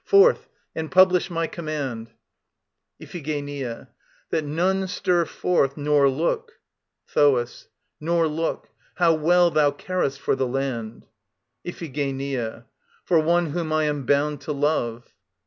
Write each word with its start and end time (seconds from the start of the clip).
Forth, 0.03 0.49
and 0.75 0.89
publish 0.89 1.29
my 1.29 1.45
command... 1.45 2.09
IPHIGENIA. 2.99 3.89
That 4.31 4.43
none 4.43 4.87
stir 4.87 5.25
forth 5.25 5.77
nor 5.77 6.09
look... 6.09 6.53
THOAS. 7.09 7.67
Nor 7.99 8.27
look. 8.27 8.69
How 8.95 9.13
well 9.13 9.51
thou 9.51 9.69
carest 9.69 10.19
for 10.19 10.35
the 10.35 10.47
land! 10.47 11.05
IPHIGENIA. 11.63 12.65
For 13.05 13.19
one 13.19 13.51
whom 13.51 13.71
I 13.71 13.83
am 13.83 14.07
bound 14.07 14.41
to 14.41 14.51
love. 14.53 15.13